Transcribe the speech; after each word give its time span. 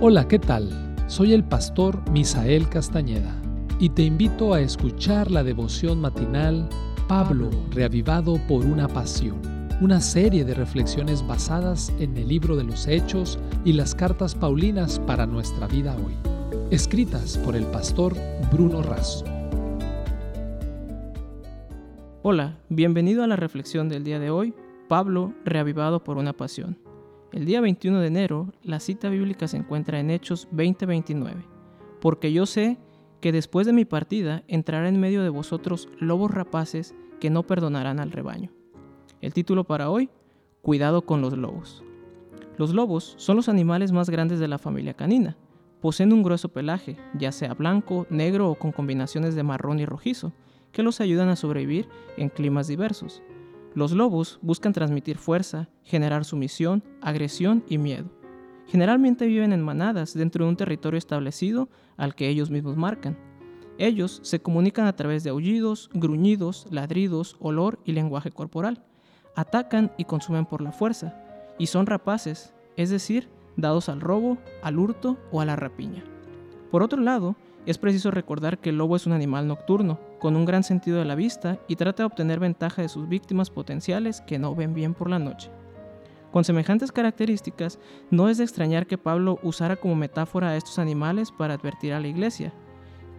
Hola, 0.00 0.26
¿qué 0.26 0.38
tal? 0.38 0.70
Soy 1.06 1.32
el 1.32 1.44
pastor 1.44 2.10
Misael 2.10 2.68
Castañeda 2.68 3.40
y 3.78 3.90
te 3.90 4.02
invito 4.02 4.52
a 4.52 4.60
escuchar 4.60 5.30
la 5.30 5.44
devoción 5.44 6.00
matinal 6.00 6.68
Pablo, 7.08 7.48
reavivado 7.70 8.38
por 8.48 8.66
una 8.66 8.88
pasión, 8.88 9.40
una 9.80 10.00
serie 10.00 10.44
de 10.44 10.52
reflexiones 10.52 11.26
basadas 11.26 11.92
en 12.00 12.16
el 12.16 12.28
libro 12.28 12.56
de 12.56 12.64
los 12.64 12.86
Hechos 12.88 13.38
y 13.64 13.72
las 13.72 13.94
cartas 13.94 14.34
Paulinas 14.34 14.98
para 14.98 15.26
nuestra 15.26 15.68
vida 15.68 15.96
hoy, 15.96 16.14
escritas 16.70 17.38
por 17.38 17.54
el 17.54 17.64
pastor 17.66 18.14
Bruno 18.50 18.82
Razo. 18.82 19.24
Hola, 22.22 22.58
bienvenido 22.68 23.22
a 23.22 23.26
la 23.26 23.36
reflexión 23.36 23.88
del 23.88 24.02
día 24.02 24.18
de 24.18 24.30
hoy, 24.30 24.54
Pablo, 24.88 25.32
reavivado 25.44 26.02
por 26.02 26.18
una 26.18 26.32
pasión. 26.32 26.83
El 27.34 27.46
día 27.46 27.60
21 27.60 27.98
de 27.98 28.06
enero, 28.06 28.52
la 28.62 28.78
cita 28.78 29.08
bíblica 29.08 29.48
se 29.48 29.56
encuentra 29.56 29.98
en 29.98 30.08
Hechos 30.08 30.46
20:29, 30.52 31.44
porque 32.00 32.32
yo 32.32 32.46
sé 32.46 32.78
que 33.20 33.32
después 33.32 33.66
de 33.66 33.72
mi 33.72 33.84
partida 33.84 34.44
entrará 34.46 34.88
en 34.88 35.00
medio 35.00 35.20
de 35.24 35.30
vosotros 35.30 35.88
lobos 35.98 36.30
rapaces 36.30 36.94
que 37.18 37.30
no 37.30 37.42
perdonarán 37.42 37.98
al 37.98 38.12
rebaño. 38.12 38.52
El 39.20 39.34
título 39.34 39.64
para 39.64 39.90
hoy, 39.90 40.10
Cuidado 40.62 41.02
con 41.02 41.22
los 41.22 41.36
lobos. 41.36 41.82
Los 42.56 42.72
lobos 42.72 43.14
son 43.16 43.34
los 43.34 43.48
animales 43.48 43.90
más 43.90 44.10
grandes 44.10 44.38
de 44.38 44.46
la 44.46 44.58
familia 44.58 44.94
canina. 44.94 45.36
Poseen 45.80 46.12
un 46.12 46.22
grueso 46.22 46.50
pelaje, 46.50 46.98
ya 47.18 47.32
sea 47.32 47.54
blanco, 47.54 48.06
negro 48.10 48.48
o 48.48 48.54
con 48.54 48.70
combinaciones 48.70 49.34
de 49.34 49.42
marrón 49.42 49.80
y 49.80 49.86
rojizo, 49.86 50.32
que 50.70 50.84
los 50.84 51.00
ayudan 51.00 51.30
a 51.30 51.36
sobrevivir 51.36 51.88
en 52.16 52.28
climas 52.28 52.68
diversos. 52.68 53.24
Los 53.74 53.90
lobos 53.90 54.38
buscan 54.40 54.72
transmitir 54.72 55.18
fuerza, 55.18 55.68
generar 55.82 56.24
sumisión, 56.24 56.84
agresión 57.00 57.64
y 57.68 57.78
miedo. 57.78 58.08
Generalmente 58.68 59.26
viven 59.26 59.52
en 59.52 59.62
manadas 59.62 60.14
dentro 60.14 60.44
de 60.44 60.50
un 60.50 60.56
territorio 60.56 60.96
establecido 60.96 61.68
al 61.96 62.14
que 62.14 62.28
ellos 62.28 62.50
mismos 62.50 62.76
marcan. 62.76 63.18
Ellos 63.76 64.20
se 64.22 64.40
comunican 64.40 64.86
a 64.86 64.94
través 64.94 65.24
de 65.24 65.30
aullidos, 65.30 65.90
gruñidos, 65.92 66.68
ladridos, 66.70 67.36
olor 67.40 67.80
y 67.84 67.92
lenguaje 67.92 68.30
corporal. 68.30 68.84
Atacan 69.34 69.90
y 69.98 70.04
consumen 70.04 70.46
por 70.46 70.60
la 70.60 70.70
fuerza, 70.70 71.20
y 71.58 71.66
son 71.66 71.86
rapaces, 71.86 72.54
es 72.76 72.90
decir, 72.90 73.28
dados 73.56 73.88
al 73.88 74.00
robo, 74.00 74.38
al 74.62 74.78
hurto 74.78 75.18
o 75.32 75.40
a 75.40 75.44
la 75.44 75.56
rapiña. 75.56 76.04
Por 76.70 76.84
otro 76.84 77.00
lado, 77.00 77.34
es 77.66 77.78
preciso 77.78 78.10
recordar 78.10 78.58
que 78.58 78.70
el 78.70 78.78
lobo 78.78 78.96
es 78.96 79.06
un 79.06 79.12
animal 79.12 79.46
nocturno, 79.46 79.98
con 80.18 80.36
un 80.36 80.44
gran 80.44 80.62
sentido 80.62 80.98
de 80.98 81.04
la 81.04 81.14
vista 81.14 81.58
y 81.66 81.76
trata 81.76 82.02
de 82.02 82.06
obtener 82.06 82.38
ventaja 82.38 82.82
de 82.82 82.88
sus 82.88 83.08
víctimas 83.08 83.50
potenciales 83.50 84.20
que 84.20 84.38
no 84.38 84.54
ven 84.54 84.74
bien 84.74 84.92
por 84.92 85.08
la 85.08 85.18
noche. 85.18 85.50
Con 86.30 86.44
semejantes 86.44 86.92
características, 86.92 87.78
no 88.10 88.28
es 88.28 88.38
de 88.38 88.44
extrañar 88.44 88.86
que 88.86 88.98
Pablo 88.98 89.38
usara 89.42 89.76
como 89.76 89.94
metáfora 89.94 90.48
a 90.48 90.56
estos 90.56 90.78
animales 90.78 91.30
para 91.30 91.54
advertir 91.54 91.92
a 91.92 92.00
la 92.00 92.08
iglesia. 92.08 92.52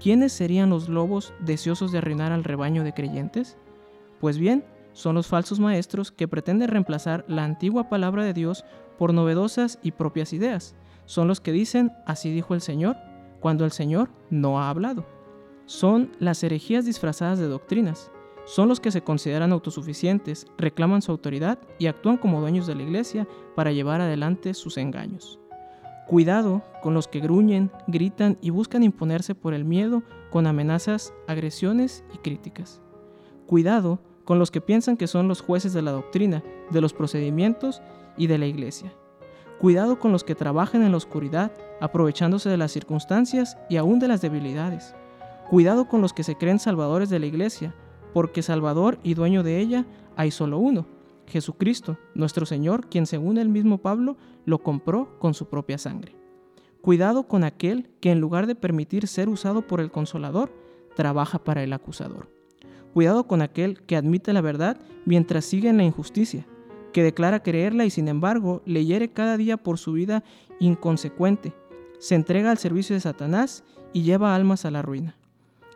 ¿Quiénes 0.00 0.32
serían 0.32 0.68
los 0.68 0.88
lobos 0.88 1.32
deseosos 1.40 1.92
de 1.92 1.98
arruinar 1.98 2.32
al 2.32 2.44
rebaño 2.44 2.84
de 2.84 2.92
creyentes? 2.92 3.56
Pues 4.20 4.36
bien, 4.36 4.64
son 4.92 5.14
los 5.14 5.28
falsos 5.28 5.60
maestros 5.60 6.10
que 6.10 6.28
pretenden 6.28 6.68
reemplazar 6.68 7.24
la 7.28 7.44
antigua 7.44 7.88
palabra 7.88 8.24
de 8.24 8.34
Dios 8.34 8.64
por 8.98 9.14
novedosas 9.14 9.78
y 9.82 9.92
propias 9.92 10.32
ideas. 10.32 10.74
Son 11.06 11.28
los 11.28 11.40
que 11.40 11.52
dicen, 11.52 11.92
así 12.06 12.30
dijo 12.30 12.54
el 12.54 12.60
Señor, 12.60 12.96
cuando 13.44 13.66
el 13.66 13.72
Señor 13.72 14.08
no 14.30 14.58
ha 14.58 14.70
hablado. 14.70 15.04
Son 15.66 16.10
las 16.18 16.42
herejías 16.42 16.86
disfrazadas 16.86 17.38
de 17.38 17.46
doctrinas. 17.46 18.10
Son 18.46 18.70
los 18.70 18.80
que 18.80 18.90
se 18.90 19.02
consideran 19.02 19.52
autosuficientes, 19.52 20.46
reclaman 20.56 21.02
su 21.02 21.12
autoridad 21.12 21.58
y 21.78 21.88
actúan 21.88 22.16
como 22.16 22.40
dueños 22.40 22.66
de 22.66 22.74
la 22.74 22.84
iglesia 22.84 23.28
para 23.54 23.70
llevar 23.70 24.00
adelante 24.00 24.54
sus 24.54 24.78
engaños. 24.78 25.40
Cuidado 26.08 26.62
con 26.82 26.94
los 26.94 27.06
que 27.06 27.20
gruñen, 27.20 27.70
gritan 27.86 28.38
y 28.40 28.48
buscan 28.48 28.82
imponerse 28.82 29.34
por 29.34 29.52
el 29.52 29.66
miedo 29.66 30.02
con 30.30 30.46
amenazas, 30.46 31.12
agresiones 31.26 32.02
y 32.14 32.16
críticas. 32.16 32.80
Cuidado 33.46 34.00
con 34.24 34.38
los 34.38 34.50
que 34.50 34.62
piensan 34.62 34.96
que 34.96 35.06
son 35.06 35.28
los 35.28 35.42
jueces 35.42 35.74
de 35.74 35.82
la 35.82 35.90
doctrina, 35.90 36.42
de 36.70 36.80
los 36.80 36.94
procedimientos 36.94 37.82
y 38.16 38.26
de 38.26 38.38
la 38.38 38.46
iglesia. 38.46 38.94
Cuidado 39.64 39.98
con 39.98 40.12
los 40.12 40.24
que 40.24 40.34
trabajan 40.34 40.82
en 40.82 40.90
la 40.90 40.98
oscuridad, 40.98 41.50
aprovechándose 41.80 42.50
de 42.50 42.58
las 42.58 42.70
circunstancias 42.70 43.56
y 43.70 43.78
aún 43.78 43.98
de 43.98 44.08
las 44.08 44.20
debilidades. 44.20 44.94
Cuidado 45.48 45.88
con 45.88 46.02
los 46.02 46.12
que 46.12 46.22
se 46.22 46.36
creen 46.36 46.58
salvadores 46.58 47.08
de 47.08 47.18
la 47.18 47.24
iglesia, 47.24 47.74
porque 48.12 48.42
Salvador 48.42 48.98
y 49.02 49.14
dueño 49.14 49.42
de 49.42 49.60
ella 49.60 49.86
hay 50.16 50.32
solo 50.32 50.58
uno, 50.58 50.84
Jesucristo, 51.26 51.96
nuestro 52.14 52.44
Señor, 52.44 52.90
quien 52.90 53.06
según 53.06 53.38
el 53.38 53.48
mismo 53.48 53.78
Pablo 53.78 54.18
lo 54.44 54.62
compró 54.62 55.18
con 55.18 55.32
su 55.32 55.48
propia 55.48 55.78
sangre. 55.78 56.14
Cuidado 56.82 57.26
con 57.26 57.42
aquel 57.42 57.88
que 58.00 58.10
en 58.10 58.20
lugar 58.20 58.46
de 58.46 58.56
permitir 58.56 59.08
ser 59.08 59.30
usado 59.30 59.66
por 59.66 59.80
el 59.80 59.90
consolador, 59.90 60.52
trabaja 60.94 61.38
para 61.38 61.62
el 61.62 61.72
acusador. 61.72 62.28
Cuidado 62.92 63.26
con 63.26 63.40
aquel 63.40 63.80
que 63.86 63.96
admite 63.96 64.34
la 64.34 64.42
verdad 64.42 64.76
mientras 65.06 65.46
sigue 65.46 65.70
en 65.70 65.78
la 65.78 65.84
injusticia, 65.84 66.46
que 66.94 67.02
declara 67.02 67.42
creerla 67.42 67.84
y 67.84 67.90
sin 67.90 68.06
embargo 68.06 68.62
le 68.64 68.86
hiere 68.86 69.10
cada 69.10 69.36
día 69.36 69.56
por 69.56 69.78
su 69.78 69.92
vida 69.92 70.22
inconsecuente, 70.60 71.52
se 71.98 72.14
entrega 72.14 72.52
al 72.52 72.58
servicio 72.58 72.94
de 72.94 73.00
Satanás 73.00 73.64
y 73.92 74.02
lleva 74.02 74.34
almas 74.34 74.64
a 74.64 74.70
la 74.70 74.80
ruina. 74.80 75.16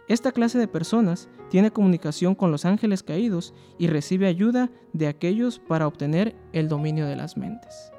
Esta 0.06 0.30
clase 0.30 0.58
de 0.58 0.68
personas 0.68 1.28
tiene 1.50 1.72
comunicación 1.72 2.36
con 2.36 2.52
los 2.52 2.64
ángeles 2.64 3.02
caídos 3.02 3.52
y 3.78 3.88
recibe 3.88 4.28
ayuda 4.28 4.70
de 4.92 5.08
aquellos 5.08 5.58
para 5.58 5.88
obtener 5.88 6.36
el 6.52 6.68
dominio 6.68 7.04
de 7.06 7.16
las 7.16 7.36
mentes. 7.36 7.90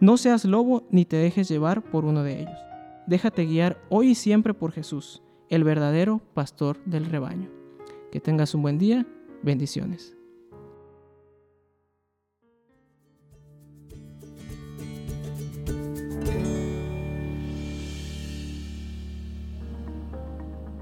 No 0.00 0.16
seas 0.16 0.44
lobo 0.44 0.82
ni 0.90 1.04
te 1.04 1.16
dejes 1.16 1.48
llevar 1.48 1.82
por 1.82 2.04
uno 2.04 2.24
de 2.24 2.40
ellos. 2.40 2.58
Déjate 3.06 3.46
guiar 3.46 3.80
hoy 3.90 4.10
y 4.10 4.14
siempre 4.16 4.54
por 4.54 4.72
Jesús, 4.72 5.22
el 5.48 5.62
verdadero 5.62 6.20
pastor 6.34 6.82
del 6.84 7.06
rebaño. 7.06 7.48
Que 8.10 8.18
tengas 8.18 8.54
un 8.56 8.62
buen 8.62 8.78
día. 8.78 9.06
Bendiciones. 9.42 10.15